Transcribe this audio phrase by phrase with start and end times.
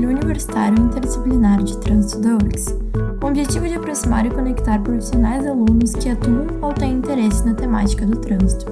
[0.00, 2.72] Núcleo Universitário Interdisciplinar de Trânsito da URGS,
[3.20, 7.44] com o objetivo de aproximar e conectar profissionais e alunos que atuam ou têm interesse
[7.44, 8.64] na temática do trânsito.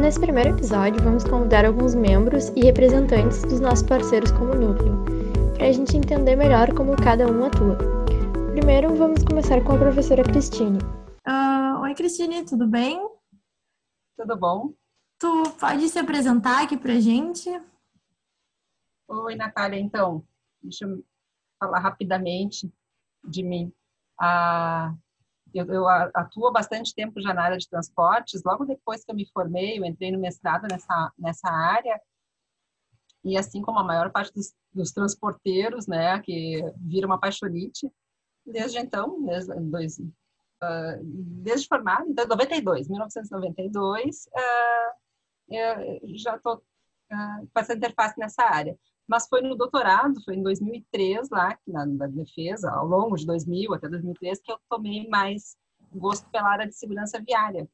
[0.00, 5.04] Nesse primeiro episódio, vamos convidar alguns membros e representantes dos nossos parceiros como núcleo,
[5.52, 7.76] para a gente entender melhor como cada um atua.
[8.52, 10.78] Primeiro, vamos começar com a professora Cristine.
[11.28, 12.98] Uh, oi, Cristine, tudo bem?
[14.16, 14.72] Tudo bom?
[15.18, 17.50] Tu pode se apresentar aqui para a gente?
[19.06, 19.78] Oi, Natália.
[19.78, 20.24] Então,
[20.62, 21.04] deixa eu
[21.58, 22.72] falar rapidamente
[23.24, 23.72] de mim.
[24.18, 24.94] Ah,
[25.52, 28.42] eu, eu, atuo há bastante tempo já na área de transportes.
[28.44, 32.00] Logo depois que eu me formei, eu entrei no mestrado nessa, nessa área.
[33.24, 37.90] E assim como a maior parte dos, dos transporteiros, né, que vira uma paixonite,
[38.46, 47.48] desde então, desde, dois, uh, desde formado, então, 92, 1992, uh, eu já estou uh,
[47.52, 48.78] fazendo interface nessa área
[49.10, 53.74] mas foi no doutorado, foi em 2003 lá, na, na defesa, ao longo de 2000
[53.74, 55.56] até 2003, que eu tomei mais
[55.92, 57.68] gosto pela área de segurança viária.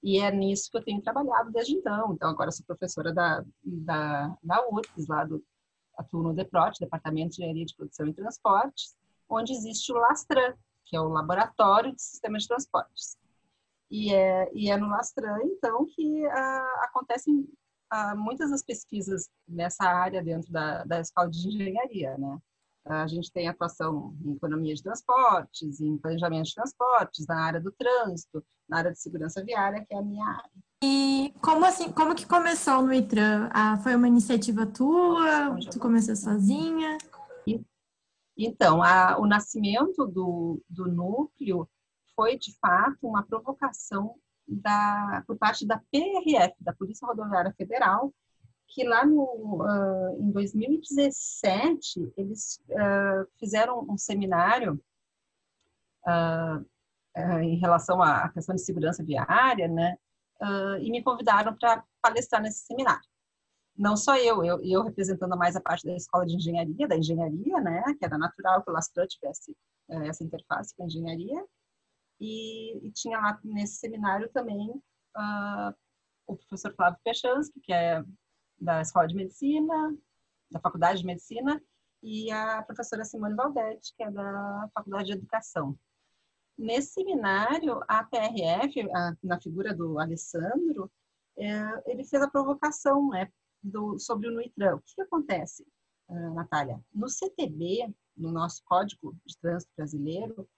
[0.00, 2.12] E é nisso que eu tenho trabalhado desde então.
[2.14, 4.64] Então, agora sou professora da, da, da
[5.08, 5.44] lá do,
[5.98, 8.96] atuo no DEPROT, Departamento de Engenharia de Produção e Transportes,
[9.28, 13.18] onde existe o LASTRAN, que é o Laboratório de Sistemas de Transportes.
[13.90, 17.48] E é, e é no LASTRAN, então, que ah, acontecem
[17.90, 22.38] ah, muitas das pesquisas nessa área dentro da, da escola de engenharia, né?
[22.84, 27.70] A gente tem atuação em economia de transportes, em planejamento de transportes, na área do
[27.72, 30.50] trânsito, na área de segurança viária, que é a minha área.
[30.82, 33.50] E como assim, como que começou no ITRAN?
[33.52, 35.58] Ah, foi uma iniciativa tua?
[35.70, 36.96] Tu começou sozinha?
[38.36, 41.68] Então, a, o nascimento do, do núcleo
[42.14, 44.14] foi, de fato, uma provocação
[44.48, 48.12] da, por parte da PRF, da Polícia Rodoviária Federal,
[48.68, 54.80] que lá no, uh, em 2017 eles uh, fizeram um seminário
[56.06, 56.64] uh,
[57.40, 59.96] em relação à questão de segurança viária, né?
[60.80, 63.02] e me convidaram para palestrar nesse seminário.
[63.76, 67.60] Não só eu, eu, eu, representando mais a parte da escola de engenharia, da engenharia,
[67.60, 67.82] né?
[67.98, 69.56] Que era natural que o Lastran tivesse
[69.88, 71.44] essa interface com a engenharia,
[72.20, 75.74] e, e tinha lá nesse seminário também uh,
[76.26, 78.04] o professor Flávio Pechansky, que é
[78.60, 79.96] da Escola de Medicina,
[80.50, 81.62] da Faculdade de Medicina,
[82.02, 85.78] e a professora Simone Valdetti, que é da Faculdade de Educação.
[86.56, 90.90] Nesse seminário, a PRF, a, na figura do Alessandro,
[91.36, 93.30] é, ele fez a provocação né,
[93.62, 94.76] do, sobre o Nuitran.
[94.76, 95.64] O que, que acontece,
[96.08, 96.80] uh, Natália?
[96.92, 100.48] No CTB, no nosso Código de Trânsito Brasileiro,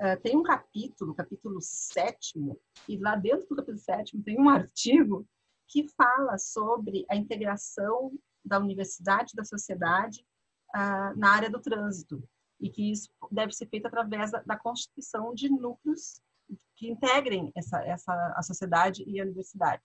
[0.00, 5.28] Uh, tem um capítulo, capítulo sétimo, e lá dentro do capítulo sétimo tem um artigo
[5.68, 8.10] que fala sobre a integração
[8.42, 10.24] da universidade da sociedade
[10.74, 12.26] uh, na área do trânsito
[12.58, 16.20] e que isso deve ser feito através da, da constituição de núcleos
[16.76, 19.84] que integrem essa, essa a sociedade e a universidade.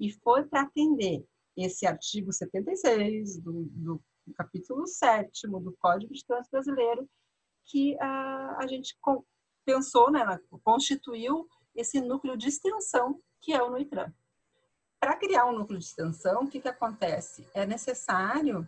[0.00, 1.24] E foi para atender
[1.56, 4.02] esse artigo 76 do, do,
[4.36, 7.08] capítulo sétimo do Código de Trânsito Brasileiro
[7.66, 8.96] que uh, a gente
[9.64, 14.12] pensou, né, constituiu esse núcleo de extensão que é o NUITRAN.
[14.98, 17.46] Para criar um núcleo de extensão, o que, que acontece?
[17.52, 18.66] É necessário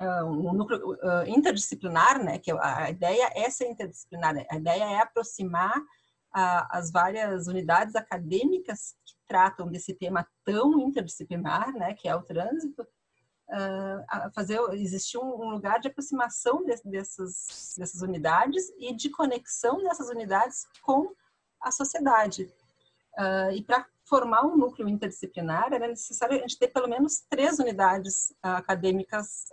[0.00, 4.84] uh, um núcleo uh, interdisciplinar, né, que a, a ideia é ser interdisciplinar, a ideia
[4.84, 12.08] é aproximar uh, as várias unidades acadêmicas que tratam desse tema tão interdisciplinar, né, que
[12.08, 12.86] é o trânsito,
[13.52, 20.08] uh, fazer existir um, lugar de aproximação de, dessas, dessas unidades e de conexão dessas
[20.08, 21.12] unidades com
[21.60, 22.52] a sociedade.
[23.18, 27.58] Uh, e para formar um núcleo interdisciplinar era necessário a gente ter pelo menos três
[27.58, 29.44] unidades uh, acadêmicas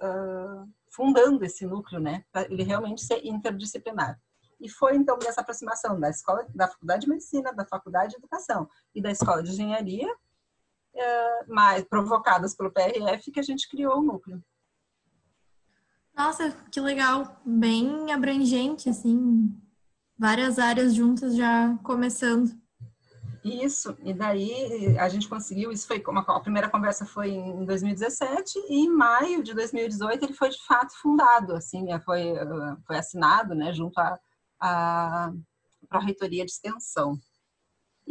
[0.92, 4.20] fundando esse núcleo, né, para ele realmente ser interdisciplinar.
[4.60, 8.68] E foi então dessa aproximação da escola, da faculdade de medicina, da faculdade de educação
[8.94, 10.14] e da escola de engenharia
[11.48, 14.44] mais provocadas pelo PRF que a gente criou o núcleo.
[16.16, 19.56] Nossa, que legal, bem abrangente, assim,
[20.18, 22.52] várias áreas juntas já começando.
[23.44, 28.60] Isso, e daí a gente conseguiu, isso foi uma, a primeira conversa foi em 2017
[28.68, 32.34] e em maio de 2018 ele foi de fato fundado, assim, é, foi,
[32.86, 34.20] foi assinado, né, junto à
[34.60, 35.34] a, a,
[35.90, 37.18] a reitoria de extensão.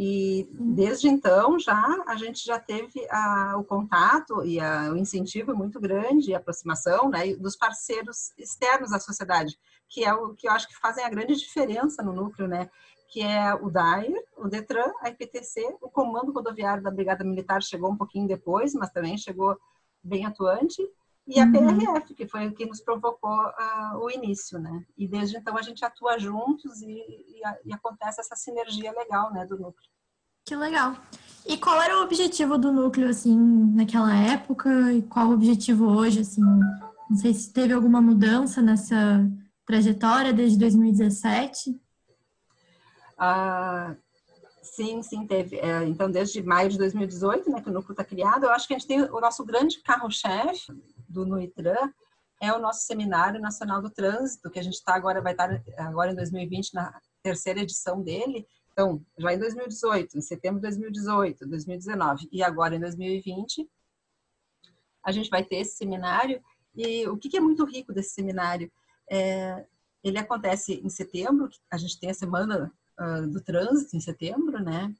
[0.00, 5.56] E desde então já a gente já teve a, o contato e a, o incentivo
[5.56, 9.58] muito grande, a aproximação né, dos parceiros externos à sociedade,
[9.88, 12.70] que é o que eu acho que fazem a grande diferença no núcleo, né?
[13.10, 17.90] Que é o DAIR, o DETRAN, a IPTC, o Comando Rodoviário da Brigada Militar chegou
[17.90, 19.58] um pouquinho depois, mas também chegou
[20.00, 20.80] bem atuante,
[21.28, 21.52] e a uhum.
[21.52, 24.82] PRF, que foi o que nos provocou uh, o início, né?
[24.96, 29.44] E desde então a gente atua juntos e, e, e, acontece essa sinergia legal, né,
[29.44, 29.90] do núcleo.
[30.46, 30.96] Que legal.
[31.44, 33.36] E qual era o objetivo do núcleo, assim,
[33.74, 36.40] naquela época e qual o objetivo hoje, assim?
[36.40, 38.96] Não sei se teve alguma mudança nessa
[39.66, 41.78] trajetória desde 2017.
[43.18, 43.94] Ah,
[44.62, 45.58] sim, sim, teve.
[45.58, 48.72] É, então, desde maio de 2018, né, que o núcleo está criado, eu acho que
[48.72, 50.72] a gente tem o nosso grande carro-chefe
[51.08, 51.92] do NUITRAN,
[52.40, 56.12] é o nosso Seminário Nacional do Trânsito, que a gente está agora, vai estar agora
[56.12, 58.46] em 2020 na terceira edição dele.
[58.72, 63.68] Então, já em 2018, em setembro de 2018, 2019 e agora em 2020,
[65.04, 66.40] a gente vai ter esse seminário.
[66.76, 68.70] E o que é muito rico desse seminário?
[69.10, 69.66] É,
[70.04, 74.94] ele acontece em setembro, a gente tem a semana uh, do trânsito em setembro, né?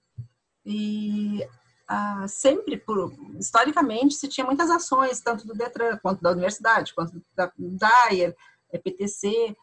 [0.65, 1.47] E
[1.91, 7.23] uh, sempre, por, historicamente, se tinha muitas ações, tanto do Detran, quanto da universidade, quanto
[7.35, 8.37] da DAIR,
[8.73, 9.57] EPTC, uh,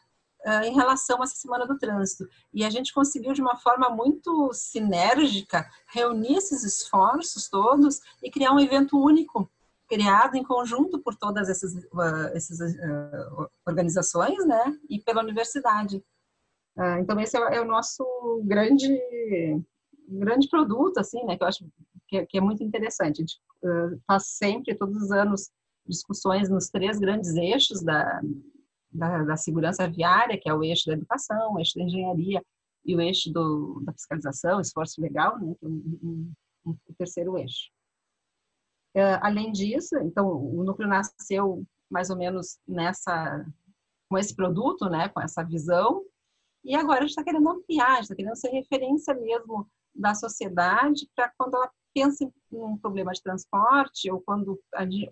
[0.45, 2.27] ah, em relação a essa Semana do Trânsito.
[2.53, 8.51] E a gente conseguiu, de uma forma muito sinérgica, reunir esses esforços todos e criar
[8.51, 9.49] um evento único,
[9.87, 16.03] criado em conjunto por todas essas, uh, essas uh, organizações, né, e pela universidade.
[16.75, 18.03] Uh, então esse é, é, o nosso
[18.43, 18.99] grande
[20.07, 21.65] grande produto, assim, né, que eu acho
[22.07, 23.17] que, é, que é muito interessante.
[23.17, 23.39] A gente
[24.05, 25.49] faz sempre, todos os anos,
[25.87, 28.21] discussões nos três grandes eixos da,
[28.91, 32.43] da, da, segurança viária, que é o eixo da educação, o eixo da engenharia
[32.83, 36.33] e o eixo do, da fiscalização, esforço legal, né, que é um, um,
[36.65, 37.69] um, o terceiro eixo.
[38.95, 43.45] Uh, além disso, então, o núcleo nasceu mais ou menos nessa,
[44.09, 46.03] com esse produto, né, com essa visão,
[46.63, 51.31] e agora a gente está querendo ampliar, está querendo ser referência mesmo da sociedade para
[51.37, 54.61] quando ela pensa em um problema de transporte ou quando,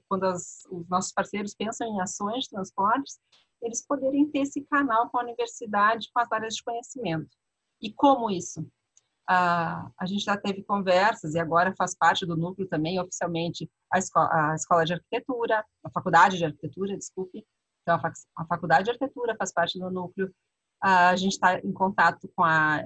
[0.08, 3.20] quando as, os nossos parceiros pensam em ações de transportes,
[3.62, 7.30] eles poderem ter esse canal com a universidade, com as áreas de conhecimento.
[7.82, 8.64] E como isso?
[9.28, 13.98] a, a gente já teve conversas e agora faz parte do núcleo também, oficialmente, a
[13.98, 17.46] escola, a escola de arquitetura, a faculdade de arquitetura, desculpe.
[17.82, 18.00] Então,
[18.38, 20.34] a, faculdade de arquitetura faz parte do núcleo.
[20.82, 22.84] a gente está em contato com a,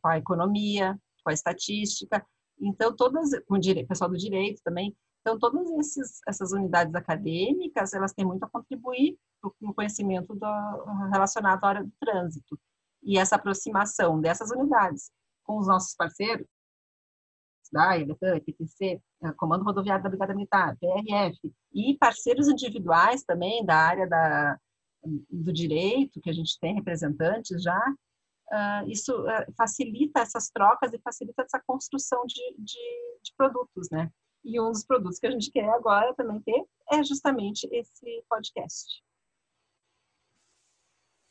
[0.00, 2.24] com a economia, com a estatística.
[2.60, 4.96] Então, todas, com o pessoal do direito também.
[5.20, 9.18] Então, todas esses, essas unidades acadêmicas, elas têm muito a contribuir
[9.60, 10.46] no conhecimento do,
[11.12, 12.58] relacionado à área do trânsito.
[13.02, 15.10] E essa aproximação dessas unidades
[15.44, 16.46] com os nossos parceiros,
[17.72, 23.74] da IBETAN, IPTC, eh, Comando Rodoviário da Brigada Militar, PRF, e parceiros individuais também da
[23.74, 24.58] área da,
[25.30, 27.82] do direito, que a gente tem representantes já,
[28.52, 34.10] uh, isso uh, facilita essas trocas e facilita essa construção de, de, de, produtos, né?
[34.44, 39.02] E um dos produtos que a gente quer agora também ter é justamente esse podcast.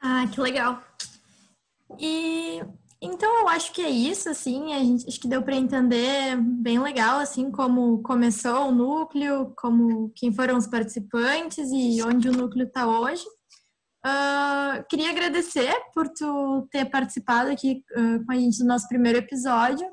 [0.01, 0.83] Ah, que legal.
[1.99, 2.61] E
[3.05, 6.79] então eu acho que é isso, assim, a gente acho que deu para entender bem
[6.79, 12.65] legal, assim, como começou o núcleo, como quem foram os participantes e onde o núcleo
[12.65, 13.25] está hoje.
[14.05, 19.19] Uh, queria agradecer por tu ter participado aqui uh, com a gente no nosso primeiro
[19.19, 19.87] episódio.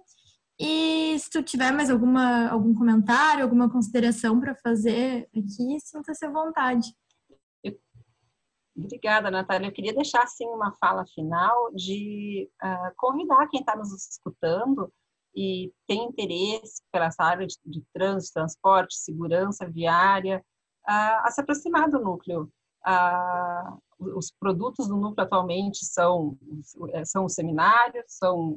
[0.58, 6.30] E se tu tiver mais alguma, algum comentário, alguma consideração para fazer aqui, sinta-se à
[6.30, 6.92] vontade.
[8.76, 9.68] Obrigada, Natália.
[9.68, 14.92] Eu queria deixar assim uma fala final de uh, convidar quem está nos escutando
[15.34, 20.44] e tem interesse pela área de, de trânsito, transporte, segurança viária,
[20.88, 22.50] uh, a se aproximar do núcleo.
[22.86, 26.36] Uh, os produtos do núcleo atualmente são
[27.04, 28.56] são os seminários, são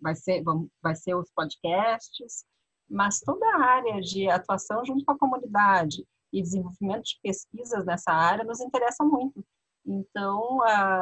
[0.00, 2.44] vai ser vão, vai ser os podcasts,
[2.90, 8.12] mas toda a área de atuação junto com a comunidade e desenvolvimento de pesquisas nessa
[8.12, 9.44] área nos interessa muito.
[9.84, 10.58] Então,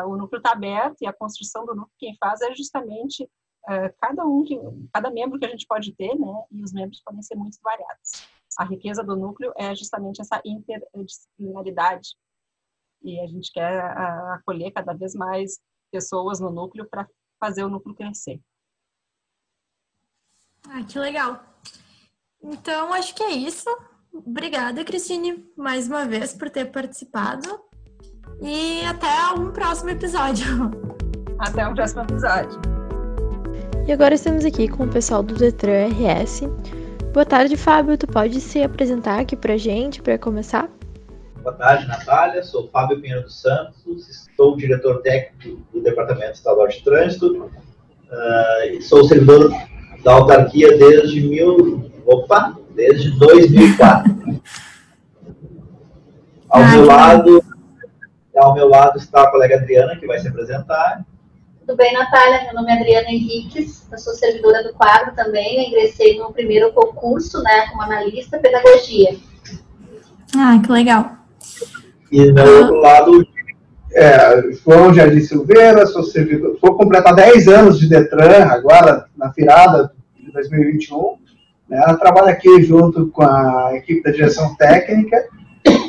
[0.06, 4.24] o núcleo está aberto e a construção do núcleo quem faz é justamente uh, cada
[4.24, 4.58] um, que,
[4.92, 6.44] cada membro que a gente pode ter, né?
[6.50, 8.10] E os membros podem ser muito variados.
[8.58, 12.16] A riqueza do núcleo é justamente essa interdisciplinaridade.
[13.02, 13.80] E a gente quer
[14.34, 15.58] acolher cada vez mais
[15.90, 18.40] pessoas no núcleo para fazer o núcleo crescer.
[20.68, 21.42] Ah, que legal.
[22.42, 23.68] Então, acho que é isso.
[24.12, 27.48] Obrigada, Cristine, mais uma vez por ter participado.
[28.42, 30.46] E até um próximo episódio.
[31.38, 32.60] Até o um próximo episódio.
[33.86, 36.42] E agora estamos aqui com o pessoal do Detran RS.
[37.14, 37.96] Boa tarde, Fábio.
[37.96, 40.68] Tu pode se apresentar aqui pra gente, para começar?
[41.42, 42.42] Boa tarde, Natália.
[42.42, 47.50] Sou Fábio Pinheiro dos Santos, sou diretor técnico do Departamento Estadual de Trânsito.
[48.10, 49.50] Uh, sou servidor
[50.04, 54.42] da autarquia desde mil, opa, desde 2004.
[56.50, 57.44] Ao meu lado,
[58.36, 61.06] ao meu lado está a colega Adriana, que vai se apresentar.
[61.60, 62.44] Tudo bem, Natália?
[62.44, 65.56] Meu nome é Adriana Henriques, eu sou servidora do quadro também.
[65.56, 69.16] Eu ingressei no primeiro concurso, né, como analista pedagogia.
[70.36, 71.19] Ah, que legal.
[72.10, 73.26] E do outro lado,
[73.92, 79.92] é, João Jardim Silveira, sou servidor, vou completar 10 anos de Detran agora, na virada
[80.18, 81.16] de 2021.
[81.68, 85.24] Né, eu trabalho aqui junto com a equipe da direção técnica,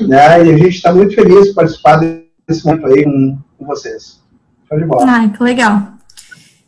[0.08, 2.00] né, e a gente está muito feliz de participar
[2.48, 4.22] desse momento aí com, com vocês.
[4.68, 5.06] Show de bola.
[5.08, 5.82] Ah, que legal.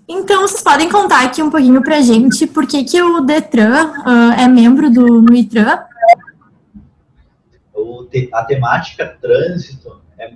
[0.08, 4.34] Então, vocês podem contar aqui um pouquinho pra gente por que, que o Detran uh,
[4.38, 5.34] é membro do no
[8.32, 10.34] A temática trânsito é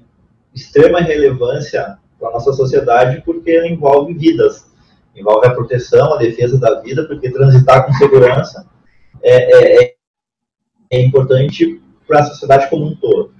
[0.53, 4.65] extrema relevância para a nossa sociedade porque ela envolve vidas,
[5.15, 8.65] envolve a proteção, a defesa da vida, porque transitar com segurança
[9.23, 9.93] é, é,
[10.91, 13.31] é importante para a sociedade como um todo.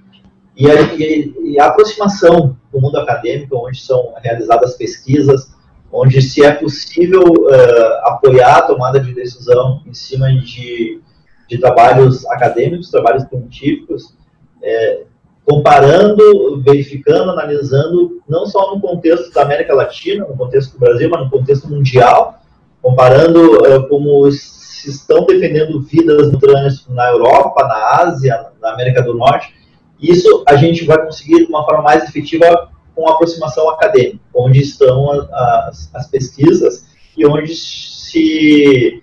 [0.56, 5.52] E a, e a, aproximação do mundo acadêmico, onde são realizadas pesquisas,
[5.90, 11.00] onde se é possível uh, apoiar a tomada de decisão em cima de,
[11.48, 14.14] de trabalhos acadêmicos, trabalhos científicos,
[14.62, 15.02] é,
[15.44, 21.24] comparando, verificando, analisando, não só no contexto da América Latina, no contexto do Brasil, mas
[21.24, 22.40] no contexto mundial,
[22.82, 29.02] comparando é, como se estão defendendo vidas no trânsito na Europa, na Ásia, na América
[29.02, 29.54] do Norte.
[30.00, 34.60] Isso a gente vai conseguir de uma forma mais efetiva com a aproximação acadêmica, onde
[34.60, 36.84] estão as, as pesquisas
[37.16, 39.02] e onde se,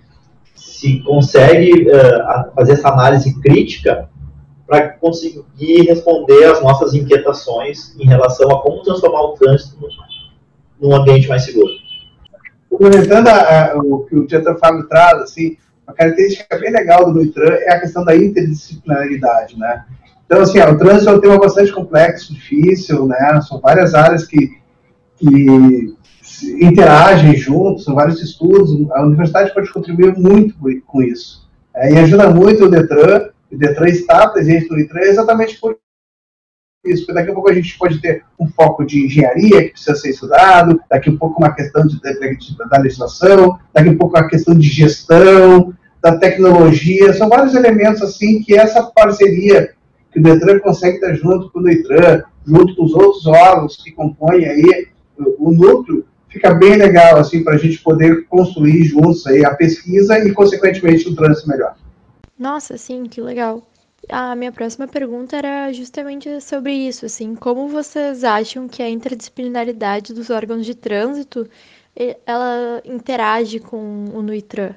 [0.85, 4.07] se consegue uh, fazer essa análise crítica
[4.67, 9.77] para conseguir responder às nossas inquietações em relação a como transformar o trânsito
[10.79, 11.71] num ambiente mais seguro.
[12.69, 13.29] Complementando
[13.77, 17.79] o que o Tietchan Fábio traz, assim, uma característica bem legal do Nuitran é a
[17.79, 19.85] questão da interdisciplinaridade, né?
[20.25, 23.39] Então, assim, ó, o trânsito é um tema bastante complexo, difícil, né?
[23.47, 24.49] São várias áreas que,
[25.17, 25.94] que
[26.43, 28.89] interagem juntos, são vários estudos.
[28.91, 31.47] A universidade pode contribuir muito com isso.
[31.73, 35.77] É, e ajuda muito o Detran o Detran está presente no ITRAN exatamente por
[36.83, 39.95] isso, porque daqui a pouco a gente pode ter um foco de engenharia que precisa
[39.95, 44.27] ser estudado, daqui a pouco uma questão de, de, da legislação, daqui a pouco uma
[44.27, 49.73] questão de gestão, da tecnologia, são vários elementos assim que essa parceria
[50.11, 53.91] que o Detran consegue estar junto com o Detran, junto com os outros órgãos que
[53.91, 54.87] compõem aí
[55.17, 60.19] o núcleo, fica bem legal assim para a gente poder construir juntos aí a pesquisa
[60.19, 61.75] e consequentemente o trânsito melhor.
[62.37, 63.63] Nossa, sim, que legal.
[64.09, 70.13] A minha próxima pergunta era justamente sobre isso, assim, como vocês acham que a interdisciplinaridade
[70.13, 71.49] dos órgãos de trânsito
[72.25, 74.75] ela interage com o NUITRAN?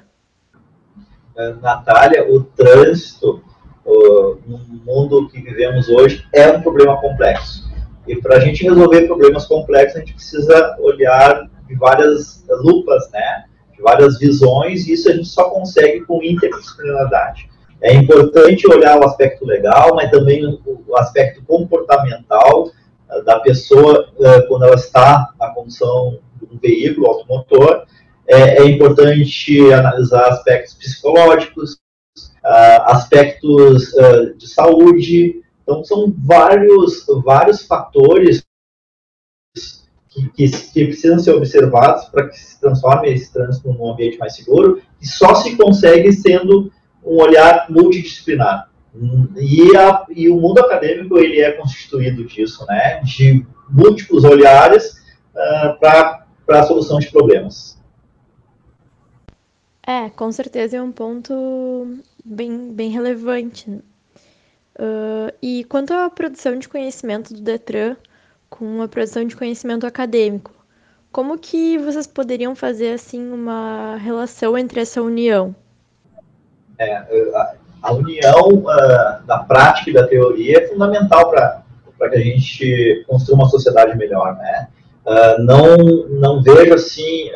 [1.35, 3.43] É, Natália, o trânsito
[3.85, 7.68] no mundo que vivemos hoje é um problema complexo.
[8.09, 13.45] E para a gente resolver problemas complexos, a gente precisa olhar de várias lupas, né?
[13.75, 17.47] de várias visões, e isso a gente só consegue com interdisciplinaridade.
[17.79, 22.71] É importante olhar o aspecto legal, mas também o aspecto comportamental
[23.11, 27.85] eh, da pessoa eh, quando ela está na condução de um veículo automotor.
[28.27, 31.77] É, é importante analisar aspectos psicológicos,
[32.43, 33.91] ah, aspectos
[34.37, 35.41] de saúde.
[35.69, 38.43] Então, são vários, vários fatores
[40.09, 44.35] que, que, que, precisam ser observados para que se transforme esse trânsito num ambiente mais
[44.35, 46.71] seguro, e só se consegue sendo
[47.05, 48.71] um olhar multidisciplinar.
[49.37, 54.93] E, a, e, o mundo acadêmico ele é constituído disso, né, de múltiplos olhares
[55.35, 57.79] uh, para a solução de problemas.
[59.85, 63.83] É, com certeza é um ponto bem, bem relevante.
[64.79, 67.97] Uh, e quanto à produção de conhecimento do Detran
[68.49, 70.55] com a produção de conhecimento acadêmico,
[71.11, 75.53] como que vocês poderiam fazer assim uma relação entre essa união?
[76.77, 82.21] É, a, a, união uh, da prática e da teoria é fundamental para que a
[82.21, 84.69] gente construa uma sociedade melhor, né?
[85.05, 85.77] Uh, não,
[86.21, 87.29] não vejo assim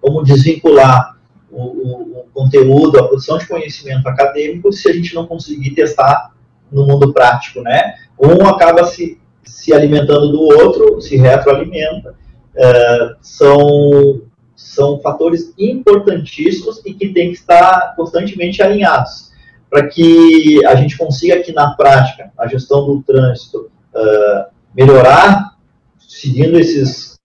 [0.00, 1.16] como desvincular
[1.48, 6.32] o, o, o, conteúdo, a produção de conhecimento acadêmico se a gente não conseguir testar
[6.70, 7.94] no mundo prático, né?
[8.18, 12.14] Um acaba se, se alimentando do outro, se retroalimenta.
[12.54, 14.22] Uh, são
[14.56, 19.30] são fatores importantíssimos e que têm que estar constantemente alinhados
[19.70, 25.56] para que a gente consiga aqui na prática a gestão do trânsito uh, melhorar
[25.98, 27.18] seguindo esses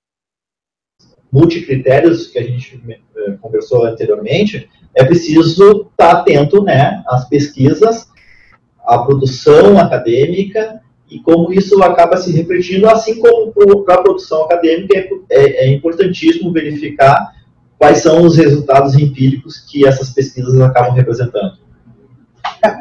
[1.32, 8.08] multicritérios que a gente uh, conversou anteriormente, é preciso estar atento né, às pesquisas,
[8.86, 14.98] à produção acadêmica e como isso acaba se refletindo, assim como para a produção acadêmica
[14.98, 17.32] é, é, é, importantíssimo verificar
[17.77, 21.58] quais são os resultados empíricos que essas pesquisas acabam representando.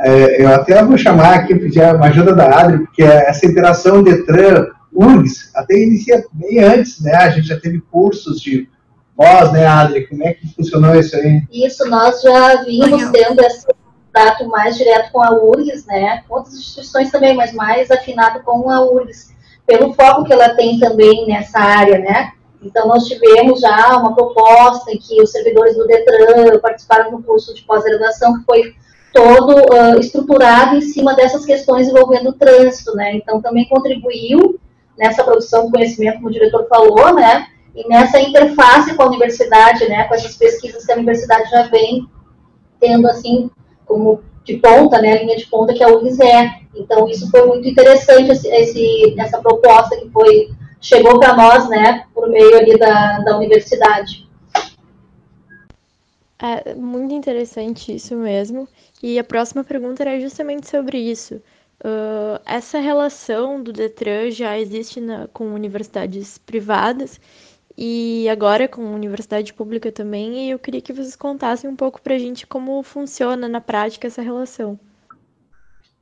[0.02, 4.66] É, eu até vou chamar aqui, pedir uma ajuda da Adri, porque essa interação Detran,
[4.92, 7.14] URGS, até inicia bem antes, né?
[7.14, 8.68] A gente já teve cursos de
[9.16, 10.06] pós, né, Adri?
[10.06, 11.42] Como é que funcionou isso aí?
[11.52, 13.66] Isso, nós já vimos tendo esse
[14.14, 16.23] contato mais direto com a URGS, né?
[16.28, 19.35] Com outras instituições também, mas mais afinado com a URGS,
[19.66, 22.33] pelo foco que ela tem também nessa área, né?
[22.62, 27.52] Então, nós tivemos já uma proposta em que os servidores do DETRAN participaram do curso
[27.54, 28.75] de pós-graduação que foi
[29.12, 33.16] todo uh, estruturado em cima dessas questões envolvendo o trânsito, né?
[33.16, 34.59] Então, também contribuiu
[34.97, 37.49] nessa produção de conhecimento, como o diretor falou, né?
[37.75, 40.04] E nessa interface com a universidade, né?
[40.04, 42.09] Com essas pesquisas que a universidade já vem
[42.80, 43.50] tendo, assim,
[43.87, 45.12] como de ponta, né?
[45.12, 46.61] A linha de ponta que a UFES é.
[46.75, 50.50] Então, isso foi muito interessante, esse essa proposta que foi
[50.81, 52.05] chegou para nós, né?
[52.14, 54.29] Por meio ali da, da universidade.
[56.38, 58.69] É muito interessante isso mesmo.
[59.03, 61.37] E a próxima pergunta era justamente sobre isso.
[61.81, 67.21] Uh, essa relação do Detran já existe na, com universidades privadas
[67.76, 70.47] e agora com universidade pública também.
[70.47, 74.07] E eu queria que vocês contassem um pouco para a gente como funciona na prática
[74.07, 74.78] essa relação.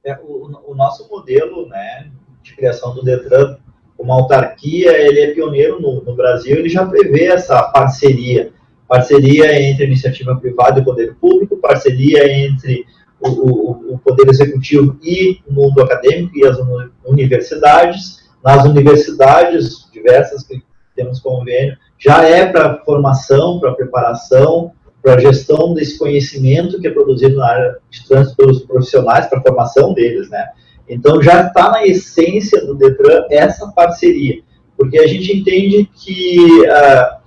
[0.05, 2.11] É, o, o, nosso modelo né,
[2.43, 3.57] de criação do Detran
[3.97, 8.52] como autarquia, ele é pioneiro no, no Brasil, ele já prevê essa parceria
[8.93, 12.85] parceria entre iniciativa privada e poder público, parceria entre
[13.19, 16.59] o, o, o, poder executivo e o mundo acadêmico e as
[17.07, 18.21] universidades.
[18.45, 20.62] Nas universidades diversas que
[20.94, 24.72] temos convênio, já é para formação, para preparação,
[25.02, 29.42] para gestão desse conhecimento que é produzido na área de trânsito pelos profissionais, para a
[29.42, 30.48] formação deles, né?
[30.88, 34.40] Então já está na essência do Detran essa parceria,
[34.76, 37.22] porque a gente entende que uh,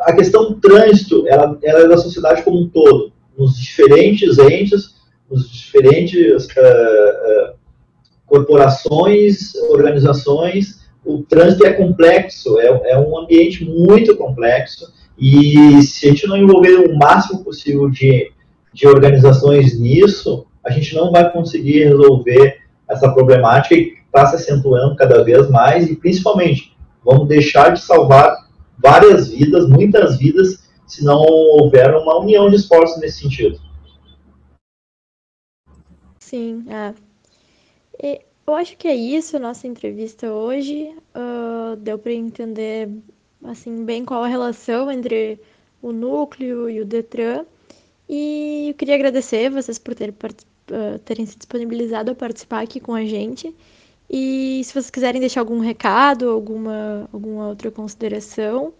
[0.00, 4.96] a questão trânsito, ela, ela é da sociedade como um todo, nos diferentes entes,
[5.30, 7.54] nos diferentes uh, uh,
[8.26, 16.10] corporações, organizações, o trânsito é complexo, é, é um ambiente muito complexo, e se a
[16.10, 18.30] gente não envolver o máximo possível de,
[18.72, 24.96] de organizações nisso, a gente não vai conseguir resolver essa problemática que está se acentuando
[24.96, 28.36] cada vez mais, e principalmente, vamos deixar de salvar
[28.78, 33.58] várias vidas, muitas vidas, se não houver uma união de esforços nesse sentido.
[36.18, 36.94] Sim, é.
[38.02, 40.94] E eu acho que é isso nossa entrevista hoje.
[41.14, 42.88] Uh, deu para entender
[43.44, 45.40] assim bem qual a relação entre
[45.80, 47.44] o núcleo e o Detran.
[48.08, 52.94] E eu queria agradecer vocês por ter, uh, terem se disponibilizado a participar aqui com
[52.94, 53.54] a gente.
[54.10, 58.74] E se vocês quiserem deixar algum recado, alguma, alguma outra consideração.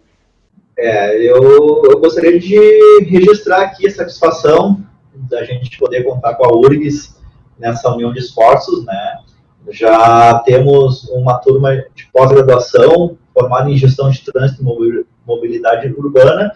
[0.77, 2.57] É, eu, eu gostaria de
[3.05, 4.83] registrar aqui a satisfação
[5.15, 7.15] da gente poder contar com a URGS
[7.57, 9.22] nessa união de esforços, né?
[9.69, 16.51] Já temos uma turma de pós-graduação formada em gestão de trânsito e mobilidade urbana,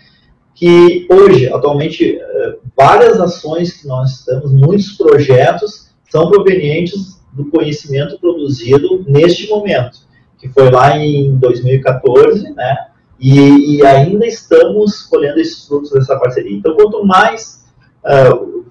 [0.54, 8.20] que hoje, atualmente, eh, várias ações que nós estamos, muitos projetos, são provenientes do conhecimento
[8.20, 10.00] produzido neste momento,
[10.38, 12.88] que foi lá em 2014, né?
[13.20, 16.56] E, e ainda estamos colhendo esses frutos dessa parceria.
[16.56, 17.66] Então, quanto mais
[18.04, 18.64] uh,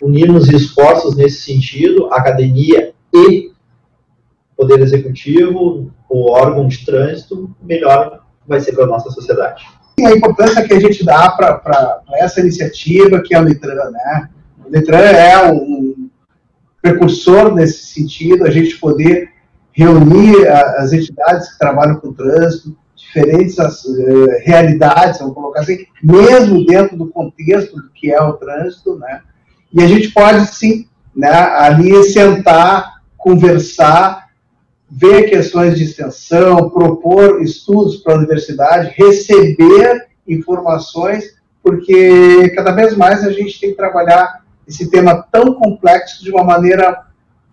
[0.00, 3.47] unirmos esforços nesse sentido, academia e
[4.58, 9.64] poder executivo, o órgão de trânsito, melhor vai ser para a nossa sociedade.
[9.96, 14.28] E a importância que a gente dá para essa iniciativa que é o Letran, né?
[14.66, 16.10] O Letran é um,
[16.82, 19.30] precursor nesse sentido, a gente poder
[19.72, 26.66] reunir as entidades que trabalham com o trânsito, diferentes uh, realidades, vamos colocar assim, mesmo
[26.66, 29.20] dentro do contexto do que é o trânsito, né?
[29.72, 34.27] E a gente pode sim, né, ali sentar, conversar,
[34.90, 43.24] ver questões de extensão, propor estudos para a universidade, receber informações, porque cada vez mais
[43.24, 47.06] a gente tem que trabalhar esse tema tão complexo de uma maneira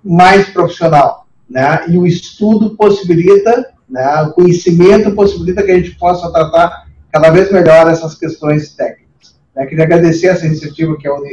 [0.04, 1.28] mais profissional.
[1.50, 1.86] Né?
[1.89, 7.52] E o estudo possibilita, né, o conhecimento possibilita que a gente possa tratar cada vez
[7.52, 9.39] melhor essas questões técnicas.
[9.56, 9.65] Né?
[9.65, 11.24] Queria agradecer essa iniciativa que é o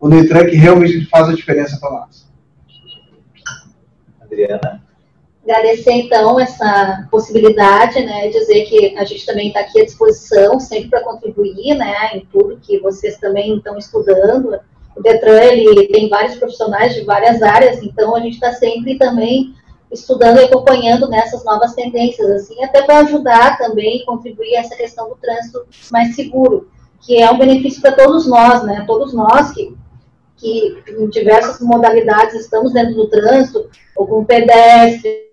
[0.00, 2.28] Unitran, que realmente faz a diferença para nós.
[4.20, 4.81] Adriana?
[5.44, 10.90] Agradecer, então, essa possibilidade, né, dizer que a gente também está aqui à disposição, sempre
[10.90, 14.60] para contribuir, né, em tudo que vocês também estão estudando,
[14.96, 19.54] o Detran ele tem vários profissionais de várias áreas, então a gente está sempre também
[19.90, 25.08] estudando e acompanhando nessas novas tendências, assim, até para ajudar também contribuir a essa questão
[25.08, 28.84] do trânsito mais seguro, que é um benefício para todos nós, né?
[28.86, 29.76] Todos nós que,
[30.36, 35.31] que em diversas modalidades estamos dentro do trânsito, ou como pedestre,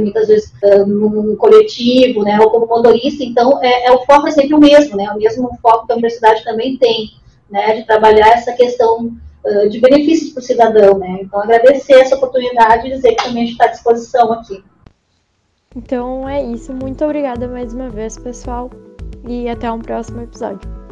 [0.00, 4.30] muitas vezes uh, num coletivo, né, ou como motorista, então é, é, o foco é
[4.30, 7.10] sempre o mesmo, né, o mesmo foco que a universidade também tem,
[7.50, 9.12] né, de trabalhar essa questão
[9.44, 13.42] uh, de benefícios para o cidadão, né, então agradecer essa oportunidade e dizer que também
[13.42, 14.62] a gente está à disposição aqui.
[15.76, 18.70] Então é isso, muito obrigada mais uma vez, pessoal,
[19.26, 20.84] e até um próximo episódio.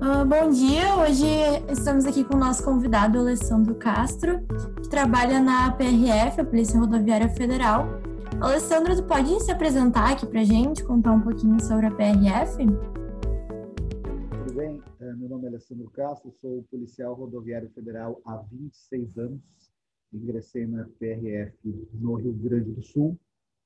[0.00, 1.26] Uh, bom dia, hoje
[1.70, 4.40] estamos aqui com o nosso convidado Alessandro Castro,
[4.82, 7.88] que trabalha na PRF, a Polícia Rodoviária Federal,
[8.40, 12.58] Alessandra, tu pode se apresentar aqui para gente, contar um pouquinho sobre a PRF?
[14.44, 19.40] Tudo bem, é, meu nome é Alessandro Castro, sou policial rodoviário federal há 26 anos.
[20.12, 23.18] Ingressei na PRF no Rio Grande do Sul.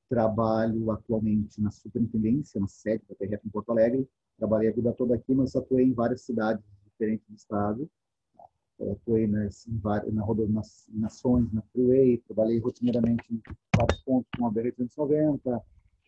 [0.09, 4.09] Trabalho atualmente na superintendência, na sede da PRF em Porto Alegre.
[4.38, 7.90] Trabalhei a vida toda aqui, mas atuei em várias cidades diferentes do estado
[8.92, 9.66] atuei nas,
[10.12, 13.40] na rodo, nas nações, na Freeway, trabalhei rotineiramente em
[13.76, 15.62] vários pontos com a BR-390,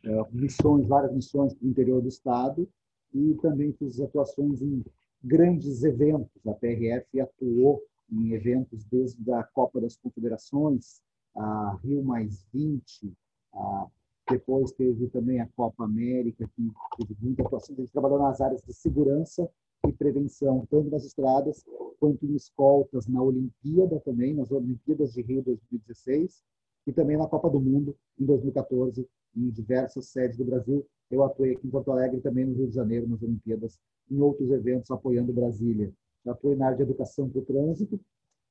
[0.04, 2.68] é, missões, várias missões para o interior do estado
[3.14, 4.84] e também fiz atuações em
[5.22, 6.46] grandes eventos.
[6.46, 11.00] A PRF atuou em eventos desde a Copa das Confederações,
[11.36, 13.12] a Rio Mais 20,
[13.54, 13.86] a,
[14.30, 17.74] depois teve também a Copa América, que teve muita atuação.
[17.74, 19.48] A gente trabalhou nas áreas de segurança
[19.86, 21.64] e prevenção, tanto nas estradas
[22.02, 26.42] quanto em escoltas na Olimpíada também, nas Olimpíadas de Rio 2016
[26.84, 30.84] e também na Copa do Mundo em 2014, em diversas sedes do Brasil.
[31.08, 33.78] Eu atuei aqui em Porto Alegre também no Rio de Janeiro, nas Olimpíadas,
[34.10, 35.92] em outros eventos apoiando Brasília.
[36.26, 38.00] Já atuei na área de educação para o trânsito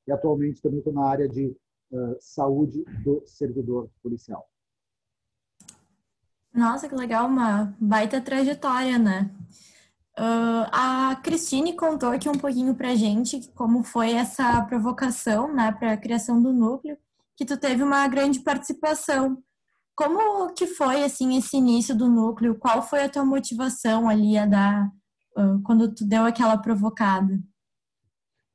[0.06, 1.48] e atualmente também estou na área de
[1.90, 4.48] uh, saúde do servidor policial.
[6.54, 9.30] Nossa, que legal, uma baita trajetória, né?
[10.18, 15.92] Uh, a Cristine contou aqui um pouquinho pra gente como foi essa provocação, né, para
[15.92, 16.98] a criação do núcleo,
[17.34, 19.42] que tu teve uma grande participação.
[19.96, 22.58] Como que foi, assim, esse início do núcleo?
[22.58, 24.86] Qual foi a tua motivação ali a dar,
[25.36, 27.38] uh, quando tu deu aquela provocada?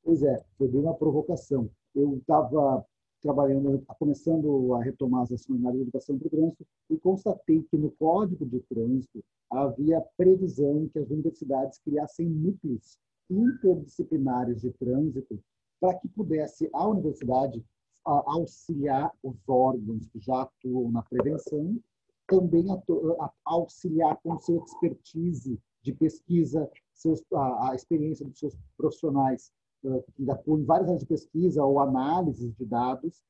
[0.03, 1.69] Pois é, foi uma provocação.
[1.95, 2.85] Eu estava
[3.27, 7.61] trabalhando, começando a retomar as ações na área de educação para o trânsito e constatei
[7.63, 12.97] que no Código de Trânsito havia previsão que as universidades criassem núcleos
[13.29, 15.37] interdisciplinares de trânsito
[15.77, 17.61] para que pudesse a universidade
[18.05, 21.77] auxiliar os órgãos que já atuam na prevenção,
[22.25, 22.65] também
[23.43, 30.59] auxiliar com sua expertise de pesquisa, seus, a, a experiência dos seus profissionais que atuam
[30.59, 33.21] em várias áreas de pesquisa ou análise de dados,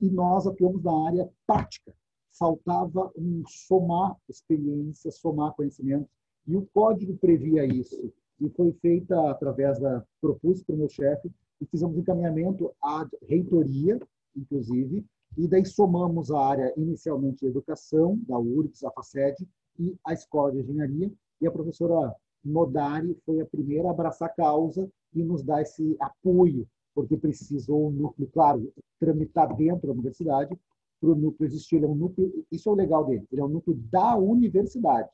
[0.00, 1.92] e nós atuamos na área tática.
[2.32, 6.08] Faltava um somar experiência, somar conhecimento,
[6.46, 8.12] e o código previa isso.
[8.40, 11.30] E foi feita através da propus para o meu chefe
[11.60, 13.98] e fizemos encaminhamento à reitoria,
[14.36, 15.04] inclusive,
[15.36, 20.52] e daí somamos a área inicialmente de educação da URGS, a FACED e a escola
[20.52, 25.42] de engenharia e a professora Nodari foi a primeira a abraçar a causa e nos
[25.42, 30.56] dar esse apoio, porque precisou o núcleo, claro, tramitar dentro da universidade,
[31.00, 31.76] para o núcleo existir.
[31.76, 35.08] Ele é um núcleo, isso é o legal dele, ele é um núcleo da universidade.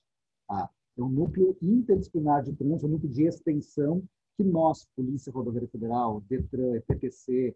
[0.47, 0.71] Tá?
[0.97, 4.03] É um núcleo interdisciplinar de trânsito, um núcleo de extensão
[4.37, 7.55] que nós, Polícia Rodoviária Federal, DETRAN, EPTC,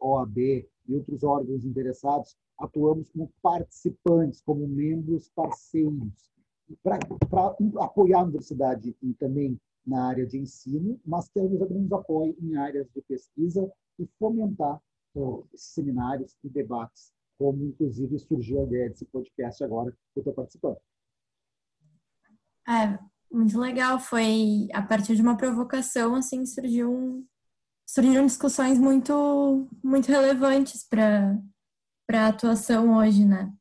[0.00, 6.30] OAB e outros órgãos interessados, atuamos como participantes, como membros parceiros,
[6.82, 6.98] para
[7.80, 12.36] apoiar a universidade e também na área de ensino, mas que a universidade nos apoie
[12.40, 14.80] em áreas de pesquisa e fomentar
[15.14, 20.34] uh, seminários e debates, como inclusive surgiu a ideia desse podcast agora que eu estou
[20.34, 20.78] participando.
[22.68, 22.98] É,
[23.30, 23.98] muito legal.
[24.00, 27.24] Foi a partir de uma provocação, assim, surgiu um,
[27.86, 31.38] surgiram discussões muito, muito relevantes para
[32.12, 33.52] a atuação hoje, né?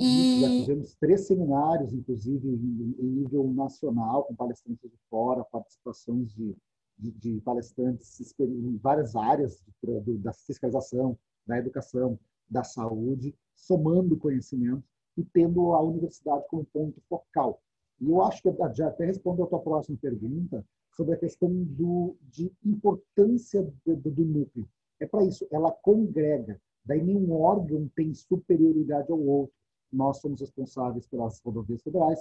[0.00, 0.40] E...
[0.40, 6.56] Já fizemos três seminários, inclusive, em, em nível nacional, com palestrantes de fora, participações de,
[6.98, 14.82] de, de palestrantes em várias áreas de, da fiscalização, da educação, da saúde, somando conhecimento
[15.18, 17.60] e tendo a universidade como ponto focal.
[18.00, 20.64] E eu acho que já até respondo a tua próxima pergunta
[20.96, 24.66] sobre a questão do, de importância do, do núcleo.
[24.98, 26.58] É para isso, ela congrega.
[26.86, 29.59] Daí nenhum órgão tem superioridade ao outro
[29.92, 32.20] nós somos responsáveis pelas rodovias federais,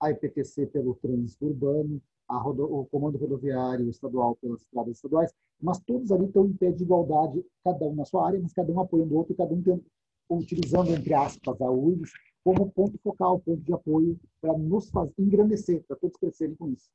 [0.00, 6.26] a IPTC pelo trânsito urbano, o Comando Rodoviário Estadual pelas estradas estaduais, mas todos ali
[6.26, 9.18] estão em pé de igualdade, cada um na sua área, mas cada um apoiando o
[9.18, 9.80] outro, cada um
[10.28, 15.82] utilizando, entre aspas, a URGS como ponto focal, ponto de apoio para nos fazer engrandecer,
[15.84, 16.90] para todos crescerem com isso.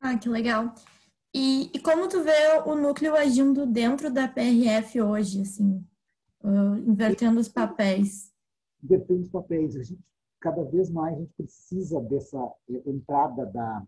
[0.00, 0.74] Ah, que legal.
[1.34, 5.84] E, e, como tu vê o núcleo agindo dentro da PRF hoje, assim,
[6.42, 8.32] uh, invertendo os papéis?
[8.82, 9.76] Invertendo os papéis.
[9.76, 10.00] A gente,
[10.40, 12.52] cada vez mais a gente precisa dessa
[12.86, 13.86] entrada da,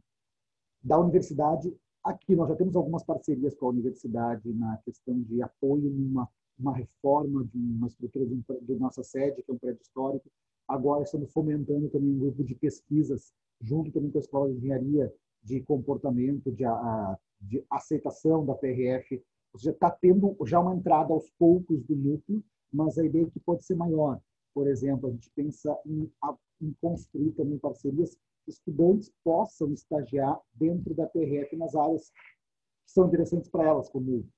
[0.82, 1.74] da universidade.
[2.02, 6.74] Aqui nós já temos algumas parcerias com a universidade na questão de apoio numa uma
[6.74, 10.28] reforma de uma estrutura de, um, de nossa sede, que é um prédio histórico.
[10.66, 15.12] Agora estamos fomentando também um grupo de pesquisas, junto também com a Escola de Engenharia,
[15.42, 19.22] de comportamento, de, a, de aceitação da PRF.
[19.52, 23.30] Ou seja, está tendo já uma entrada aos poucos do núcleo, mas a ideia é
[23.30, 24.20] que pode ser maior.
[24.58, 26.10] Por exemplo, a gente pensa em,
[26.60, 33.06] em construir também parcerias que estudantes possam estagiar dentro da PRF nas áreas que são
[33.06, 34.28] interessantes para elas, como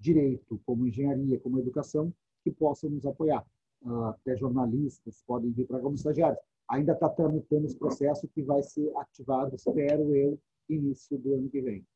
[0.00, 2.10] direito, como engenharia, como educação,
[2.42, 3.44] que possam nos apoiar.
[3.82, 6.40] Uh, até jornalistas podem vir para como estagiários.
[6.70, 11.60] Ainda está tramitando esse processo que vai ser ativado, espero eu, início do ano que
[11.60, 11.86] vem.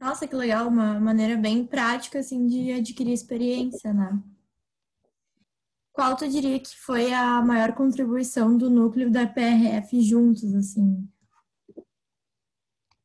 [0.00, 4.18] Nossa, que legal, uma maneira bem prática assim de adquirir experiência, né?
[5.92, 11.08] Qual tu diria que foi a maior contribuição do núcleo da PRF juntos, assim?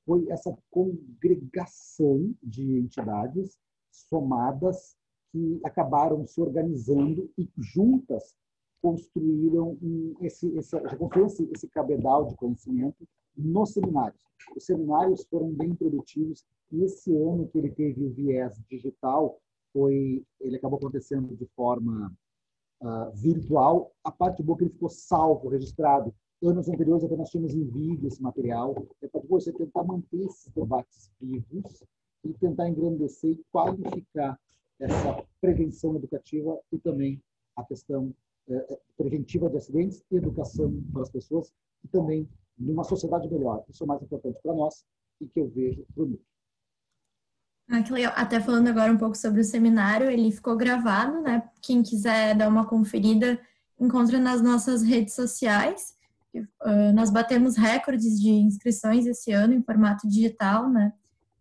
[0.05, 3.57] Foi essa congregação de entidades
[3.91, 4.95] somadas
[5.31, 8.35] que acabaram se organizando e juntas
[8.81, 10.77] construíram um, esse, esse,
[11.25, 14.21] esse, esse cabedal de conhecimento nos seminários.
[14.55, 19.41] Os seminários foram bem produtivos e esse ano que ele teve o viés digital
[19.73, 22.15] foi ele acabou acontecendo de forma
[22.81, 23.91] uh, virtual.
[24.03, 26.13] A parte boa é que ele ficou salvo, registrado.
[26.43, 28.75] Anos anteriores até nós tínhamos em vídeo esse material.
[29.01, 31.83] É para você tentar manter esses debates vivos
[32.23, 34.39] e tentar engrandecer e qualificar
[34.79, 37.21] essa prevenção educativa e também
[37.55, 38.13] a questão
[38.49, 43.63] é, preventiva de acidentes e educação para as pessoas e também numa sociedade melhor.
[43.69, 44.85] Isso é o mais importante para nós
[45.21, 46.34] e que eu vejo para o núcleo.
[47.69, 48.13] Ah, que legal.
[48.15, 51.43] Até falando agora um pouco sobre o seminário, ele ficou gravado, né?
[51.61, 53.39] Quem quiser dar uma conferida,
[53.79, 55.95] encontra nas nossas redes sociais.
[56.35, 60.93] Uh, nós batemos recordes de inscrições esse ano em formato digital, né?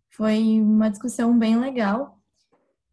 [0.09, 2.17] Foi uma discussão bem legal.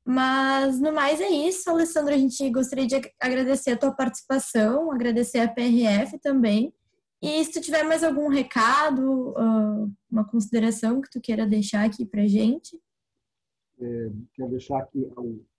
[0.05, 2.15] Mas, no mais, é isso, Alessandra.
[2.15, 6.75] A gente gostaria de agradecer a tua participação, agradecer a PRF também.
[7.23, 9.33] E se tu tiver mais algum recado,
[10.11, 12.77] uma consideração que tu queira deixar aqui para gente.
[13.83, 15.11] É, quero deixar que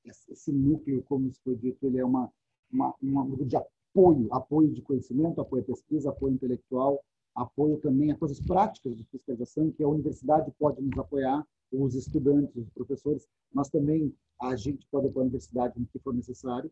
[0.06, 2.32] esse núcleo, como foi dito, ele é uma,
[2.72, 7.04] uma, uma de apoio, apoio de conhecimento, apoio à pesquisa, apoio intelectual,
[7.36, 12.56] apoio também a coisas práticas de fiscalização, que a universidade pode nos apoiar, os estudantes,
[12.56, 16.72] os professores, mas também a gente pode apoiar a universidade no que for necessário,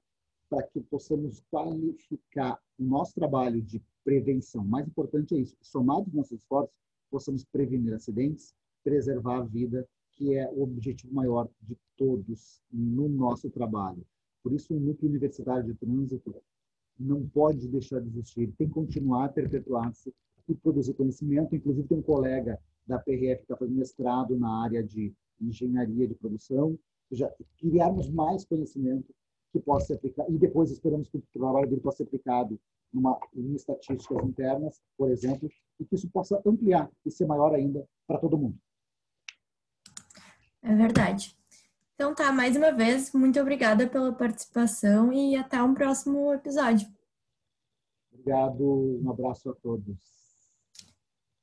[0.50, 4.64] para que possamos qualificar o nosso trabalho de prevenção.
[4.64, 6.76] Mais importante é isso, somados nossos esforços,
[7.10, 9.88] possamos prevenir acidentes, preservar a vida,
[10.22, 14.06] que é o objetivo maior de todos no nosso trabalho.
[14.44, 16.36] Por isso, o núcleo universitário de trânsito
[17.00, 20.14] não pode deixar de existir, tem que continuar a perpetuar-se
[20.48, 21.56] e produzir conhecimento.
[21.56, 26.14] Inclusive, tem um colega da PRF que está fazendo mestrado na área de engenharia de
[26.14, 26.68] produção.
[26.70, 26.80] Ou
[27.10, 29.12] seja, criarmos mais conhecimento
[29.52, 32.60] que possa ser aplicado, e depois esperamos que o trabalho dele possa ser aplicado
[32.94, 37.84] numa, em estatísticas internas, por exemplo, e que isso possa ampliar e ser maior ainda
[38.06, 38.56] para todo mundo.
[40.64, 41.36] É verdade.
[41.96, 46.88] Então tá, mais uma vez, muito obrigada pela participação e até um próximo episódio.
[48.12, 50.21] Obrigado, um abraço a todos.